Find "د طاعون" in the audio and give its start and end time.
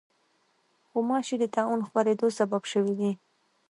1.39-1.79